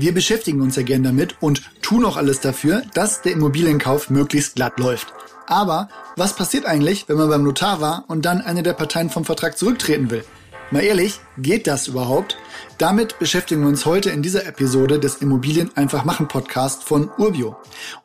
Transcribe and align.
Wir 0.00 0.14
beschäftigen 0.14 0.60
uns 0.60 0.76
ja 0.76 0.84
gern 0.84 1.02
damit 1.02 1.34
und 1.40 1.60
tun 1.82 2.04
auch 2.04 2.16
alles 2.16 2.38
dafür, 2.38 2.82
dass 2.94 3.20
der 3.22 3.32
Immobilienkauf 3.32 4.10
möglichst 4.10 4.54
glatt 4.54 4.78
läuft. 4.78 5.12
Aber 5.48 5.88
was 6.14 6.36
passiert 6.36 6.66
eigentlich, 6.66 7.08
wenn 7.08 7.16
man 7.16 7.28
beim 7.28 7.42
Notar 7.42 7.80
war 7.80 8.04
und 8.06 8.24
dann 8.24 8.40
eine 8.40 8.62
der 8.62 8.74
Parteien 8.74 9.10
vom 9.10 9.24
Vertrag 9.24 9.58
zurücktreten 9.58 10.12
will? 10.12 10.22
Mal 10.70 10.84
ehrlich, 10.84 11.18
geht 11.36 11.66
das 11.66 11.88
überhaupt? 11.88 12.36
Damit 12.76 13.18
beschäftigen 13.18 13.62
wir 13.62 13.68
uns 13.68 13.86
heute 13.86 14.10
in 14.10 14.22
dieser 14.22 14.46
Episode 14.46 15.00
des 15.00 15.16
Immobilien 15.16 15.72
einfach 15.74 16.04
machen 16.04 16.28
Podcast 16.28 16.84
von 16.84 17.10
Urbio. 17.18 17.56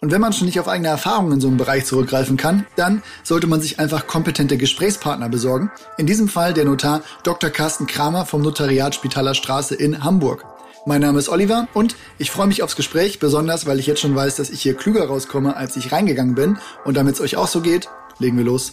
Und 0.01 0.11
wenn 0.11 0.21
man 0.21 0.33
schon 0.33 0.47
nicht 0.47 0.59
auf 0.59 0.67
eigene 0.67 0.87
Erfahrungen 0.87 1.33
in 1.33 1.41
so 1.41 1.47
einem 1.47 1.57
Bereich 1.57 1.85
zurückgreifen 1.85 2.37
kann, 2.37 2.65
dann 2.75 3.03
sollte 3.21 3.45
man 3.45 3.61
sich 3.61 3.77
einfach 3.77 4.07
kompetente 4.07 4.57
Gesprächspartner 4.57 5.29
besorgen. 5.29 5.69
In 5.99 6.07
diesem 6.07 6.27
Fall 6.27 6.55
der 6.55 6.65
Notar 6.65 7.03
Dr. 7.21 7.51
Carsten 7.51 7.85
Kramer 7.85 8.25
vom 8.25 8.41
Notariat 8.41 8.95
Spitaler 8.95 9.35
Straße 9.35 9.75
in 9.75 10.03
Hamburg. 10.03 10.43
Mein 10.85 10.99
Name 10.99 11.17
ist 11.17 11.29
Oliver 11.29 11.69
und 11.73 11.95
ich 12.17 12.29
freue 12.29 12.47
mich 12.47 12.61
aufs 12.61 12.75
Gespräch, 12.75 13.17
besonders 13.19 13.65
weil 13.65 13.79
ich 13.79 13.87
jetzt 13.87 14.01
schon 14.01 14.17
weiß, 14.17 14.35
dass 14.35 14.49
ich 14.49 14.61
hier 14.61 14.73
klüger 14.73 15.05
rauskomme, 15.05 15.55
als 15.55 15.77
ich 15.77 15.93
reingegangen 15.93 16.35
bin. 16.35 16.57
Und 16.83 16.97
damit 16.97 17.15
es 17.15 17.21
euch 17.21 17.37
auch 17.37 17.47
so 17.47 17.61
geht, 17.61 17.87
legen 18.19 18.37
wir 18.37 18.43
los. 18.43 18.69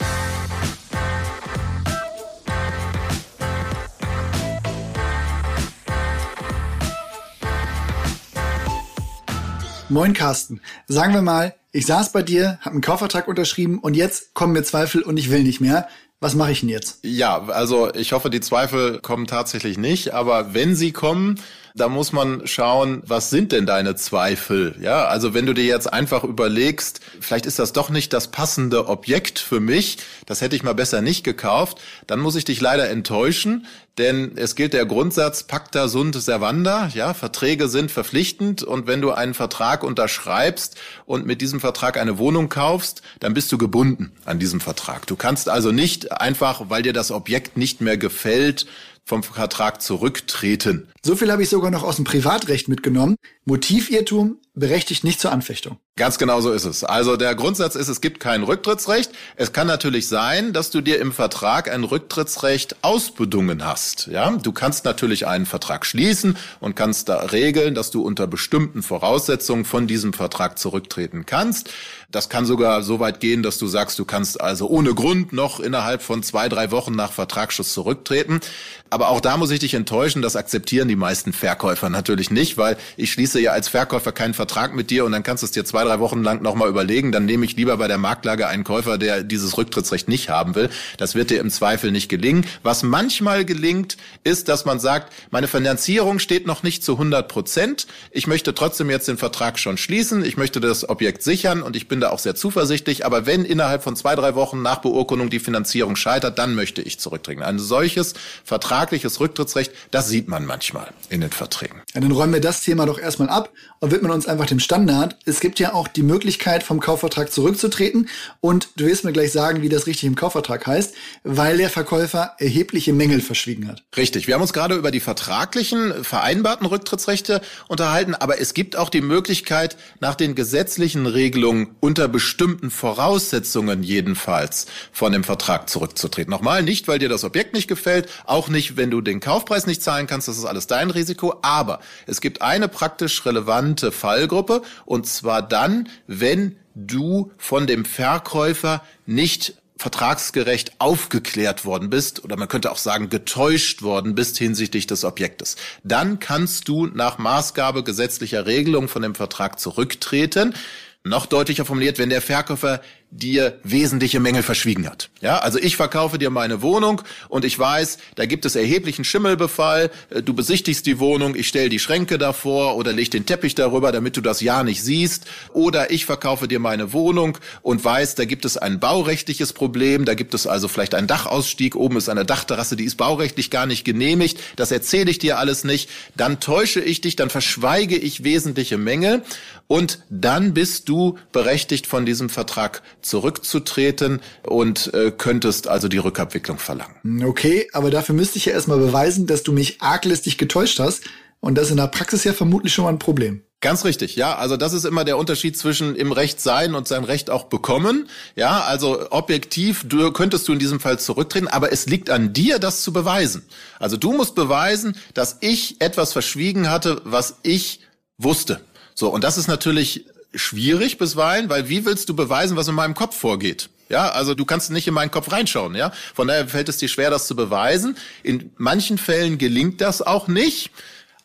Moin 9.89 10.13
Carsten. 10.13 10.61
Sagen 10.89 11.15
wir 11.15 11.23
mal, 11.23 11.55
ich 11.71 11.87
saß 11.87 12.11
bei 12.11 12.23
dir, 12.23 12.59
habe 12.63 12.73
einen 12.73 12.81
Kaufvertrag 12.81 13.29
unterschrieben 13.29 13.79
und 13.79 13.95
jetzt 13.95 14.35
kommen 14.35 14.53
mir 14.53 14.65
Zweifel 14.65 15.03
und 15.03 15.17
ich 15.17 15.31
will 15.31 15.45
nicht 15.45 15.61
mehr. 15.61 15.87
Was 16.23 16.35
mache 16.35 16.53
ich 16.53 16.61
denn 16.61 16.69
jetzt? 16.69 16.99
Ja, 17.03 17.45
also 17.45 17.95
ich 17.95 18.13
hoffe, 18.13 18.29
die 18.29 18.41
Zweifel 18.41 19.01
kommen 19.01 19.27
tatsächlich 19.27 19.79
nicht, 19.79 20.13
aber 20.13 20.53
wenn 20.53 20.77
sie 20.77 20.93
kommen, 20.93 21.41
da 21.81 21.89
muss 21.89 22.13
man 22.13 22.47
schauen, 22.47 23.03
was 23.07 23.31
sind 23.31 23.53
denn 23.53 23.67
deine 23.67 23.97
Zweifel? 23.97 24.77
Ja, 24.81 25.07
also 25.07 25.35
wenn 25.35 25.47
du 25.47 25.55
dir 25.55 25.65
jetzt 25.65 25.93
einfach 25.93 26.25
überlegst, 26.25 27.01
vielleicht 27.21 27.47
ist 27.47 27.59
das 27.59 27.73
doch 27.73 27.89
nicht 27.89 28.13
das 28.13 28.29
passende 28.29 28.87
Objekt 28.89 29.39
für 29.39 29.61
mich, 29.61 29.99
das 30.27 30.43
hätte 30.43 30.57
ich 30.57 30.63
mal 30.63 30.75
besser 30.75 31.01
nicht 31.01 31.25
gekauft, 31.25 31.81
dann 32.07 32.21
muss 32.21 32.37
ich 32.37 32.45
dich 32.45 32.61
leider 32.61 32.91
enttäuschen, 32.91 33.67
denn 33.99 34.33
es 34.37 34.55
gilt 34.55 34.73
der 34.73 34.87
Grundsatz 34.87 35.43
pacta 35.43 35.89
sunt 35.89 36.15
servanda, 36.15 36.91
ja, 36.95 37.13
Verträge 37.13 37.69
sind 37.69 37.91
verpflichtend 37.91 38.63
und 38.63 38.87
wenn 38.87 39.01
du 39.01 39.11
einen 39.11 39.35
Vertrag 39.35 39.83
unterschreibst 39.83 40.77
und 41.07 41.27
mit 41.27 41.41
diesem 41.41 41.61
Vertrag 41.61 41.99
eine 41.99 42.17
Wohnung 42.19 42.49
kaufst, 42.49 43.03
dann 43.21 43.35
bist 43.35 43.51
du 43.53 43.59
gebunden 43.59 44.13
an 44.25 44.39
diesem 44.39 44.61
Vertrag. 44.61 45.07
Du 45.07 45.17
kannst 45.17 45.49
also 45.49 45.73
nicht 45.73 46.13
einfach, 46.13 46.63
weil 46.69 46.83
dir 46.83 46.93
das 46.93 47.11
Objekt 47.11 47.57
nicht 47.57 47.81
mehr 47.81 47.97
gefällt, 47.97 48.67
vom 49.05 49.23
Vertrag 49.23 49.83
zurücktreten. 49.83 50.89
So 51.05 51.17
viel 51.17 51.33
habe 51.33 51.43
ich 51.43 51.49
sogar 51.49 51.71
noch 51.71 51.83
aus 51.83 51.97
dem 51.97 52.05
Privatrecht 52.05 52.69
mitgenommen. 52.69 53.17
Motivirrtum 53.51 54.39
berechtigt 54.55 55.03
nicht 55.03 55.21
zur 55.21 55.33
Anfechtung. 55.33 55.79
Ganz 55.97 56.19
genau 56.19 56.41
so 56.41 56.53
ist 56.53 56.65
es. 56.65 56.83
Also 56.83 57.17
der 57.17 57.35
Grundsatz 57.35 57.75
ist, 57.75 57.89
es 57.89 58.01
gibt 58.01 58.21
kein 58.21 58.43
Rücktrittsrecht. 58.43 59.11
Es 59.37 59.53
kann 59.53 59.67
natürlich 59.67 60.09
sein, 60.09 60.53
dass 60.53 60.71
du 60.71 60.81
dir 60.81 60.99
im 60.99 61.13
Vertrag 61.13 61.71
ein 61.71 61.85
Rücktrittsrecht 61.85 62.77
ausbedungen 62.83 63.65
hast. 63.65 64.07
Ja, 64.07 64.31
du 64.31 64.53
kannst 64.53 64.85
natürlich 64.85 65.27
einen 65.27 65.47
Vertrag 65.47 65.85
schließen 65.85 66.37
und 66.61 66.75
kannst 66.75 67.09
da 67.09 67.17
regeln, 67.17 67.75
dass 67.75 67.91
du 67.91 68.03
unter 68.03 68.27
bestimmten 68.27 68.83
Voraussetzungen 68.83 69.65
von 69.65 69.87
diesem 69.87 70.13
Vertrag 70.13 70.59
zurücktreten 70.59 71.27
kannst. 71.27 71.71
Das 72.11 72.29
kann 72.29 72.47
sogar 72.47 72.83
so 72.83 72.99
weit 72.99 73.21
gehen, 73.21 73.43
dass 73.43 73.59
du 73.59 73.67
sagst, 73.67 73.99
du 73.99 74.05
kannst 74.05 74.41
also 74.41 74.69
ohne 74.69 74.95
Grund 74.95 75.33
noch 75.33 75.61
innerhalb 75.61 76.03
von 76.03 76.23
zwei, 76.23 76.49
drei 76.49 76.71
Wochen 76.71 76.93
nach 76.93 77.13
Vertragsschluss 77.13 77.73
zurücktreten. 77.73 78.41
Aber 78.89 79.11
auch 79.11 79.21
da 79.21 79.37
muss 79.37 79.51
ich 79.51 79.61
dich 79.61 79.75
enttäuschen, 79.75 80.23
das 80.23 80.35
akzeptieren 80.35 80.89
die 80.89 80.97
meisten 80.97 81.33
Verkäufer 81.33 81.89
natürlich 81.91 82.31
nicht, 82.31 82.57
weil 82.57 82.77
ich 82.97 83.13
schließe 83.13 83.40
ja 83.41 83.53
als 83.53 83.69
Verkäufer 83.69 84.13
keinen 84.13 84.35
Vertrag 84.35 84.75
mit 84.75 84.91
dir 84.91 85.05
und 85.05 85.13
dann 85.13 85.23
kannst 85.23 85.43
du 85.43 85.47
es 85.47 85.53
dir 85.53 85.65
zwei, 85.65 85.85
drei 85.85 85.99
Wochen 86.01 86.23
lang 86.23 86.43
nochmal 86.43 86.69
überlegen. 86.69 87.13
Dann 87.13 87.25
nehme 87.25 87.45
ich 87.45 87.57
lieber 87.57 87.77
bei 87.77 87.89
der 87.89 87.99
Marktlage 87.99 88.47
einen 88.47 88.65
Käufer, 88.65 88.99
der 88.99 89.23
dieses 89.23 89.57
Rücktrittsrecht 89.57 90.09
nicht 90.09 90.29
haben 90.29 90.55
will. 90.55 90.71
Das 90.99 91.15
wird 91.15 91.31
dir 91.31 91.41
im 91.41 91.51
Zweifel 91.51 91.91
nicht 91.93 92.09
gelingen. 92.09 92.47
Was 92.63 92.83
manchmal 92.83 93.45
gelingt, 93.45 93.97
ist, 94.25 94.49
dass 94.49 94.65
man 94.65 94.81
sagt, 94.81 95.13
meine 95.31 95.49
Finanzierung 95.49 96.19
steht 96.19 96.47
noch 96.47 96.63
nicht 96.63 96.83
zu 96.83 96.93
100 96.93 97.29
Prozent. 97.29 97.87
Ich 98.11 98.27
möchte 98.27 98.55
trotzdem 98.55 98.91
jetzt 98.91 99.09
den 99.09 99.19
Vertrag 99.19 99.59
schon 99.59 99.77
schließen. 99.77 100.25
Ich 100.25 100.37
möchte 100.37 100.61
das 100.61 100.89
Objekt 100.89 101.23
sichern 101.23 101.63
und 101.63 101.77
ich 101.77 101.89
bin 101.89 102.01
da 102.01 102.11
auch 102.11 102.19
sehr 102.19 102.35
zuversichtlich. 102.35 103.07
Aber 103.07 103.27
wenn 103.27 103.45
innerhalb 103.45 103.83
von 103.83 103.97
zwei, 103.97 104.15
drei 104.15 104.35
Wochen 104.35 104.63
nach 104.63 104.79
Beurkundung 104.79 105.31
die 105.31 105.41
Finanzierung 105.41 105.97
scheitert, 105.97 106.39
dann 106.39 106.55
möchte 106.55 106.83
ich 106.83 106.99
zurücktreten. 106.99 107.43
Ein 107.43 107.59
solches 107.59 108.15
Vertrag 108.45 108.81
vertragliches 108.81 109.21
Rücktrittsrecht, 109.21 109.73
das 109.91 110.09
sieht 110.09 110.29
man 110.29 110.47
manchmal 110.47 110.89
in 111.09 111.21
den 111.21 111.31
Verträgen. 111.31 111.81
Ja, 111.95 112.01
dann 112.01 112.13
räumen 112.13 112.33
wir 112.33 112.41
das 112.41 112.61
Thema 112.61 112.87
doch 112.87 112.99
erstmal 112.99 113.29
ab 113.31 113.51
und 113.81 113.91
widmen 113.91 114.11
uns 114.11 114.27
einfach 114.27 114.47
dem 114.47 114.61
Standard. 114.61 115.17
Es 115.25 115.41
gibt 115.41 115.59
ja 115.59 115.73
auch 115.73 115.89
die 115.89 116.03
Möglichkeit, 116.03 116.63
vom 116.63 116.81
Kaufvertrag 116.81 117.33
zurückzutreten 117.33 118.09
und 118.41 118.69
du 118.77 118.87
wirst 118.87 119.05
mir 119.05 119.13
gleich 119.13 119.33
sagen, 119.33 119.63
wie 119.63 119.69
das 119.69 119.87
richtig 119.87 120.05
im 120.05 120.15
Kaufvertrag 120.15 120.67
heißt, 120.67 120.95
weil 121.25 121.59
der 121.59 121.71
Verkäufer 121.71 122.35
erhebliche 122.39 122.93
Mängel 122.93 123.21
verschwiegen 123.21 123.69
hat. 123.69 123.83
Richtig. 123.97 124.27
Wir 124.27 124.35
haben 124.35 124.43
uns 124.43 124.53
gerade 124.53 124.75
über 124.75 124.91
die 124.91 125.01
vertraglichen, 125.01 126.05
vereinbarten 126.05 126.67
Rücktrittsrechte 126.67 127.41
unterhalten, 127.69 128.15
aber 128.15 128.41
es 128.41 128.55
gibt 128.55 128.77
auch 128.77 128.91
die 128.91 129.01
Möglichkeit, 129.01 129.77
nach 130.01 130.15
den 130.15 130.35
gesetzlichen 130.35 131.07
Regelungen 131.07 131.77
unter 131.81 132.09
bestimmten 132.09 132.71
Voraussetzungen 132.71 133.83
jedenfalls 133.83 134.67
von 134.93 135.13
dem 135.13 135.25
Vertrag 135.25 135.69
zurückzutreten. 135.69 136.31
Nochmal, 136.31 136.63
nicht, 136.63 136.89
weil 136.89 136.99
dir 136.99 137.09
das 137.09 137.25
Objekt 137.25 137.55
nicht 137.55 137.69
gefällt, 137.69 138.09
auch 138.25 138.49
nicht, 138.49 138.77
wenn 138.77 138.91
du 138.91 139.01
den 139.01 139.21
Kaufpreis 139.21 139.67
nicht 139.67 139.83
zahlen 139.83 140.07
kannst, 140.07 140.29
das 140.29 140.39
ist 140.39 140.45
alles 140.45 140.67
dein 140.67 140.91
Risiko. 140.91 141.39
Aber 141.43 141.81
es 142.07 142.21
gibt 142.21 142.43
eine 142.43 142.69
praktisch 143.11 143.27
relevante 143.27 143.91
Fallgruppe 143.93 144.63
und 144.85 145.07
zwar 145.07 145.43
dann, 145.43 145.89
wenn 146.07 146.57
du 146.75 147.33
von 147.37 147.67
dem 147.67 147.85
Verkäufer 147.85 148.83
nicht 149.07 149.55
vertragsgerecht 149.77 150.75
aufgeklärt 150.79 151.65
worden 151.65 151.91
bist 151.91 152.23
oder 152.23 152.37
man 152.37 152.49
könnte 152.49 152.71
auch 152.71 152.79
sagen 152.79 153.09
getäuscht 153.09 153.83
worden 153.83 154.15
bist 154.15 154.39
hinsichtlich 154.39 154.87
des 154.87 155.05
Objektes. 155.05 155.57
Dann 155.83 156.21
kannst 156.21 156.69
du 156.69 156.87
nach 156.87 157.19
Maßgabe 157.19 157.83
gesetzlicher 157.83 158.47
Regelung 158.47 158.89
von 158.89 159.03
dem 159.03 159.15
Vertrag 159.15 159.59
zurücktreten. 159.59 160.55
Noch 161.03 161.27
deutlicher 161.27 161.65
formuliert, 161.65 161.99
wenn 161.99 162.11
der 162.11 162.23
Verkäufer 162.23 162.83
dir 163.11 163.59
wesentliche 163.65 164.21
Mängel 164.21 164.43
verschwiegen 164.43 164.89
hat. 164.89 165.11
Ja, 165.21 165.39
also 165.39 165.59
ich 165.59 165.77
verkaufe 165.77 166.19
dir 166.19 166.31
meine 166.31 166.63
Wohnung 166.63 167.03
und 167.29 167.45
ich 167.45 167.59
weiß, 167.59 167.99
da 168.15 168.25
gibt 168.25 168.45
es 168.47 168.55
erheblichen 168.55 169.05
Schimmelbefall. 169.05 169.91
Äh, 170.11 170.23
du 170.23 170.33
besichtigst 170.33 170.87
die 170.87 171.01
Wohnung, 171.01 171.35
ich 171.35 171.49
stelle 171.49 171.69
die 171.69 171.81
Schränke 171.81 172.19
davor 172.19 172.77
oder 172.77 172.93
leg 172.93 173.11
den 173.11 173.27
Teppich 173.27 173.57
darüber, 173.57 173.91
damit 173.91 174.17
du 174.17 174.21
das 174.21 174.41
ja 174.41 174.63
nicht 174.63 174.83
siehst. 174.83 175.27
Oder 175.53 175.91
ich 175.91 176.07
verkaufe 176.07 176.47
dir 176.47 176.61
meine 176.61 176.93
Wohnung 176.93 177.39
und 177.63 177.85
weiß, 177.85 178.15
da 178.15 178.25
gibt 178.25 178.45
es 178.45 178.57
ein 178.57 178.79
baurechtliches 178.79 179.53
Problem, 179.53 180.05
da 180.05 180.15
gibt 180.15 180.33
es 180.35 180.47
also 180.47 180.69
vielleicht 180.69 180.95
einen 180.95 181.09
Dachausstieg, 181.09 181.75
oben 181.75 181.97
ist 181.97 182.09
eine 182.09 182.25
Dachterrasse, 182.25 182.77
die 182.77 182.85
ist 182.85 182.97
baurechtlich 182.97 183.51
gar 183.51 183.67
nicht 183.67 183.85
genehmigt. 183.85 184.39
Das 184.55 184.71
erzähle 184.71 185.11
ich 185.11 185.19
dir 185.19 185.39
alles 185.39 185.65
nicht. 185.65 185.91
Dann 186.17 186.39
täusche 186.39 186.81
ich 186.81 187.01
dich, 187.01 187.17
dann 187.17 187.31
verschweige 187.31 187.97
ich 187.97 188.23
wesentliche 188.23 188.79
Mängel 188.79 189.23
und 189.67 190.01
dann 190.11 190.55
bist 190.55 190.89
du 190.89 191.19
berechtigt 191.33 191.87
von 191.87 192.05
diesem 192.05 192.29
Vertrag 192.29 192.83
zurückzutreten 193.03 194.21
und 194.43 194.93
äh, 194.95 195.11
könntest 195.11 195.69
also 195.69 195.89
die 195.89 195.99
Rückabwicklung 195.99 196.59
verlangen. 196.59 197.25
Okay, 197.25 197.69
aber 197.73 197.91
dafür 197.91 198.15
müsste 198.15 198.39
ich 198.39 198.47
ja 198.47 198.53
erstmal 198.53 198.79
beweisen, 198.79 199.27
dass 199.27 199.43
du 199.43 199.53
mich 199.53 199.81
arglistig 199.83 200.39
getäuscht 200.39 200.79
hast. 200.79 201.05
Und 201.41 201.57
das 201.57 201.67
ist 201.67 201.71
in 201.71 201.77
der 201.79 201.87
Praxis 201.87 202.25
ja 202.25 202.35
vermutlich 202.35 202.75
schon 202.75 202.85
mal 202.85 202.91
ein 202.91 202.99
Problem. 202.99 203.43
Ganz 203.63 203.85
richtig, 203.85 204.17
ja. 204.17 204.37
Also 204.37 204.57
das 204.57 204.73
ist 204.73 204.87
immer 204.87 205.05
der 205.05 205.19
Unterschied 205.19 205.57
zwischen 205.57 205.95
im 205.95 206.13
Recht 206.13 206.41
sein 206.41 206.75
und 206.75 206.89
sein 206.89 207.05
Recht 207.05 207.29
auch 207.29 207.45
bekommen. 207.45 208.09
Ja, 208.35 208.63
also 208.63 209.11
objektiv 209.11 209.85
du, 209.87 210.13
könntest 210.13 210.49
du 210.49 210.53
in 210.53 210.59
diesem 210.59 210.81
Fall 210.81 210.99
zurücktreten, 210.99 211.47
aber 211.47 211.71
es 211.71 211.85
liegt 211.87 212.09
an 212.09 212.33
dir, 212.33 212.59
das 212.59 212.83
zu 212.83 212.93
beweisen. 212.93 213.43
Also 213.79 213.99
du 213.99 214.13
musst 214.13 214.35
beweisen, 214.35 214.97
dass 215.13 215.39
ich 215.41 215.81
etwas 215.81 216.15
verschwiegen 216.15 216.71
hatte, 216.71 217.03
was 217.05 217.37
ich 217.43 217.81
wusste. 218.17 218.61
So, 218.95 219.11
und 219.11 219.25
das 219.25 219.37
ist 219.37 219.47
natürlich 219.47 220.07
schwierig 220.35 220.99
bisweilen, 220.99 221.49
weil 221.49 221.69
wie 221.69 221.85
willst 221.85 222.09
du 222.09 222.15
beweisen, 222.15 222.57
was 222.57 222.69
in 222.69 222.75
meinem 222.75 222.95
Kopf 222.95 223.17
vorgeht? 223.17 223.69
Ja, 223.89 224.11
also 224.11 224.35
du 224.35 224.45
kannst 224.45 224.71
nicht 224.71 224.87
in 224.87 224.95
meinen 224.95 225.11
Kopf 225.11 225.33
reinschauen, 225.33 225.75
ja. 225.75 225.93
Von 226.15 226.29
daher 226.29 226.47
fällt 226.47 226.69
es 226.69 226.77
dir 226.77 226.89
schwer, 226.89 227.11
das 227.11 227.27
zu 227.27 227.35
beweisen. 227.35 227.97
In 228.23 228.53
manchen 228.57 228.99
Fällen 228.99 229.37
gelingt 229.37 229.81
das 229.81 230.01
auch 230.01 230.29
nicht. 230.29 230.71